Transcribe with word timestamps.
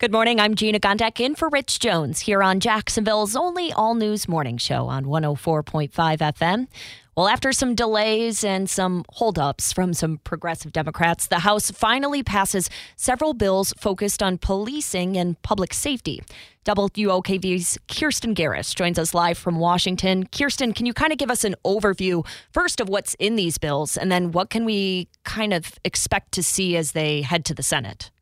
Good 0.00 0.12
morning. 0.12 0.38
I'm 0.38 0.54
Gina 0.54 0.78
Gondek 0.78 1.18
in 1.18 1.34
for 1.34 1.48
Rich 1.48 1.80
Jones 1.80 2.20
here 2.20 2.40
on 2.40 2.60
Jacksonville's 2.60 3.34
only 3.34 3.72
all 3.72 3.96
news 3.96 4.28
morning 4.28 4.56
show 4.56 4.86
on 4.86 5.06
104.5 5.06 5.90
FM. 5.90 6.68
Well, 7.16 7.26
after 7.26 7.52
some 7.52 7.74
delays 7.74 8.44
and 8.44 8.70
some 8.70 9.04
holdups 9.14 9.72
from 9.72 9.92
some 9.92 10.18
progressive 10.18 10.72
Democrats, 10.72 11.26
the 11.26 11.40
House 11.40 11.72
finally 11.72 12.22
passes 12.22 12.70
several 12.94 13.34
bills 13.34 13.74
focused 13.76 14.22
on 14.22 14.38
policing 14.38 15.16
and 15.16 15.42
public 15.42 15.74
safety. 15.74 16.22
WOKV's 16.64 17.76
Kirsten 17.88 18.36
Garris 18.36 18.76
joins 18.76 19.00
us 19.00 19.14
live 19.14 19.36
from 19.36 19.58
Washington. 19.58 20.28
Kirsten, 20.28 20.74
can 20.74 20.86
you 20.86 20.94
kind 20.94 21.10
of 21.10 21.18
give 21.18 21.28
us 21.28 21.42
an 21.42 21.56
overview 21.64 22.24
first 22.52 22.78
of 22.78 22.88
what's 22.88 23.14
in 23.14 23.34
these 23.34 23.58
bills 23.58 23.96
and 23.96 24.12
then 24.12 24.30
what 24.30 24.48
can 24.48 24.64
we 24.64 25.08
kind 25.24 25.52
of 25.52 25.72
expect 25.84 26.30
to 26.30 26.42
see 26.44 26.76
as 26.76 26.92
they 26.92 27.22
head 27.22 27.44
to 27.46 27.52
the 27.52 27.64
Senate? 27.64 28.12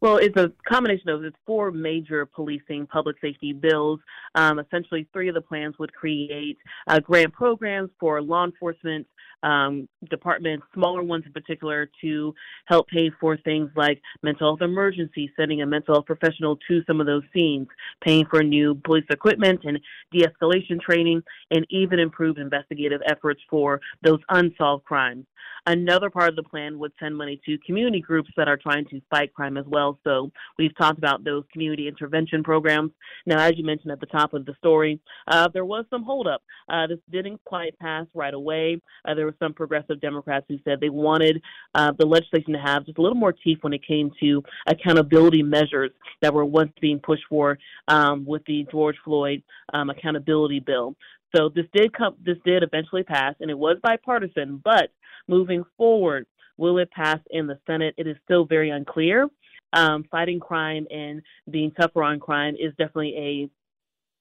Well, 0.00 0.16
it's 0.16 0.36
a 0.36 0.50
combination 0.66 1.10
of 1.10 1.24
it's 1.24 1.36
four 1.46 1.70
major 1.70 2.24
policing 2.24 2.86
public 2.86 3.16
safety 3.20 3.52
bills. 3.52 4.00
Um, 4.34 4.58
essentially, 4.58 5.06
three 5.12 5.28
of 5.28 5.34
the 5.34 5.42
plans 5.42 5.78
would 5.78 5.92
create 5.92 6.56
uh, 6.86 7.00
grant 7.00 7.34
programs 7.34 7.90
for 8.00 8.22
law 8.22 8.44
enforcement 8.44 9.06
um, 9.42 9.88
departments, 10.10 10.66
smaller 10.74 11.02
ones 11.02 11.24
in 11.26 11.32
particular, 11.32 11.90
to 12.00 12.34
help 12.66 12.88
pay 12.88 13.10
for 13.20 13.36
things 13.38 13.70
like 13.76 14.00
mental 14.22 14.48
health 14.50 14.62
emergencies, 14.62 15.30
sending 15.36 15.62
a 15.62 15.66
mental 15.66 15.94
health 15.94 16.06
professional 16.06 16.56
to 16.68 16.82
some 16.86 17.00
of 17.00 17.06
those 17.06 17.22
scenes, 17.32 17.68
paying 18.02 18.24
for 18.26 18.42
new 18.42 18.74
police 18.84 19.04
equipment 19.10 19.60
and 19.64 19.78
de 20.12 20.26
escalation 20.26 20.80
training, 20.80 21.22
and 21.50 21.66
even 21.70 21.98
improved 21.98 22.38
investigative 22.38 23.00
efforts 23.06 23.40
for 23.50 23.80
those 24.02 24.20
unsolved 24.30 24.84
crimes. 24.84 25.26
Another 25.66 26.10
part 26.10 26.28
of 26.30 26.36
the 26.36 26.42
plan 26.42 26.78
would 26.78 26.92
send 26.98 27.16
money 27.16 27.40
to 27.44 27.58
community 27.66 28.00
groups 28.00 28.30
that 28.36 28.48
are 28.48 28.56
trying 28.56 28.86
to 28.86 29.00
fight 29.10 29.32
crime 29.34 29.56
as 29.56 29.66
well. 29.66 29.89
So 30.04 30.30
we've 30.58 30.76
talked 30.76 30.98
about 30.98 31.24
those 31.24 31.44
community 31.52 31.88
intervention 31.88 32.42
programs. 32.42 32.92
Now, 33.26 33.40
as 33.40 33.52
you 33.56 33.64
mentioned 33.64 33.92
at 33.92 34.00
the 34.00 34.06
top 34.06 34.34
of 34.34 34.46
the 34.46 34.54
story, 34.58 35.00
uh, 35.28 35.48
there 35.52 35.64
was 35.64 35.84
some 35.90 36.02
holdup. 36.02 36.42
Uh, 36.68 36.86
this 36.86 36.98
didn't 37.10 37.40
quite 37.44 37.78
pass 37.78 38.06
right 38.14 38.34
away. 38.34 38.80
Uh, 39.04 39.14
there 39.14 39.26
were 39.26 39.36
some 39.38 39.52
progressive 39.54 40.00
Democrats 40.00 40.46
who 40.48 40.58
said 40.64 40.80
they 40.80 40.88
wanted 40.88 41.40
uh, 41.74 41.92
the 41.98 42.06
legislation 42.06 42.52
to 42.52 42.58
have 42.58 42.86
just 42.86 42.98
a 42.98 43.02
little 43.02 43.16
more 43.16 43.32
teeth 43.32 43.58
when 43.62 43.72
it 43.72 43.86
came 43.86 44.10
to 44.20 44.42
accountability 44.66 45.42
measures 45.42 45.90
that 46.22 46.32
were 46.32 46.44
once 46.44 46.72
being 46.80 46.98
pushed 46.98 47.24
for 47.28 47.58
um, 47.88 48.24
with 48.24 48.44
the 48.46 48.66
George 48.70 48.96
Floyd 49.04 49.42
um, 49.72 49.90
accountability 49.90 50.60
bill. 50.60 50.94
So 51.34 51.48
this 51.48 51.66
did 51.72 51.92
come, 51.92 52.16
this 52.24 52.38
did 52.44 52.62
eventually 52.62 53.02
pass, 53.02 53.34
and 53.40 53.50
it 53.50 53.58
was 53.58 53.76
bipartisan. 53.82 54.60
But 54.62 54.90
moving 55.28 55.64
forward, 55.76 56.26
will 56.56 56.78
it 56.78 56.90
pass 56.90 57.18
in 57.30 57.46
the 57.46 57.58
Senate? 57.66 57.94
It 57.96 58.06
is 58.06 58.16
still 58.24 58.44
very 58.44 58.70
unclear. 58.70 59.28
Um, 59.72 60.04
fighting 60.10 60.40
crime 60.40 60.86
and 60.90 61.22
being 61.50 61.70
tougher 61.72 62.02
on 62.02 62.18
crime 62.20 62.56
is 62.58 62.70
definitely 62.76 63.14
a 63.16 63.50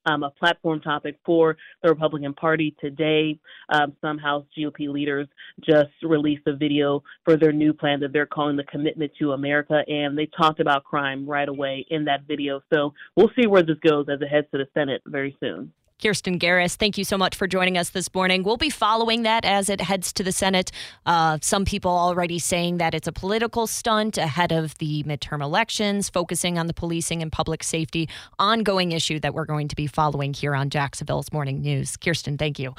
um, 0.06 0.24
a 0.24 0.30
platform 0.32 0.82
topic 0.82 1.18
for 1.26 1.58
the 1.84 1.90
Republican 1.90 2.34
Party 2.34 2.76
today. 2.80 3.40
Um, 3.70 3.94
some 4.02 4.18
House 4.18 4.46
GOP 4.58 4.92
leaders 4.92 5.28
just 5.62 5.92
released 6.04 6.48
a 6.48 6.56
video 6.56 7.04
for 7.26 7.38
their 7.38 7.52
new 7.52 7.74
plan 7.74 8.00
that 8.00 8.14
they're 8.14 8.26
calling 8.26 8.56
the 8.56 8.64
Commitment 8.64 9.12
to 9.20 9.34
America, 9.34 9.84
and 9.88 10.18
they 10.18 10.28
talked 10.38 10.60
about 10.60 10.84
crime 10.84 11.28
right 11.28 11.50
away 11.50 11.86
in 11.90 12.06
that 12.06 12.24
video. 12.28 12.62
So 12.72 12.94
we'll 13.16 13.32
see 13.40 13.48
where 13.48 13.64
this 13.64 13.78
goes 13.86 14.08
as 14.10 14.22
it 14.22 14.28
heads 14.28 14.48
to 14.52 14.58
the 14.58 14.68
Senate 14.74 15.02
very 15.06 15.36
soon. 15.40 15.74
Kirsten 16.02 16.40
Garris, 16.40 16.76
thank 16.76 16.98
you 16.98 17.04
so 17.04 17.18
much 17.18 17.36
for 17.36 17.46
joining 17.46 17.78
us 17.78 17.90
this 17.90 18.14
morning. 18.14 18.44
We'll 18.44 18.56
be 18.56 18.70
following 18.70 19.24
that 19.24 19.44
as 19.44 19.70
it 19.70 19.82
heads 19.82 20.14
to 20.14 20.24
the 20.24 20.32
Senate. 20.32 20.72
Uh, 21.06 21.40
some 21.42 21.66
people 21.66 21.92
already 21.92 22.40
saying 22.40 22.78
that 22.78 22.94
it's 22.94 23.08
a 23.08 23.12
political 23.12 23.68
stunt 23.68 24.18
ahead 24.18 24.54
of 24.54 24.78
the 24.78 25.04
midterm 25.04 25.42
elections, 25.42 26.10
focusing 26.10 26.58
on 26.58 26.68
the 26.68 26.74
policing 26.74 27.22
and 27.22 27.34
public 27.34 27.64
safety, 27.64 28.08
ongoing 28.40 28.94
issue 28.94 29.20
that 29.20 29.34
we're 29.34 29.44
going 29.44 29.68
to 29.68 29.76
be 29.76 29.88
following 29.88 30.34
here 30.34 30.56
on 30.56 30.70
Jacksonville's 30.70 31.34
Morning 31.34 31.62
News. 31.62 31.98
Kirsten, 31.98 32.38
thank 32.38 32.60
you. 32.60 32.74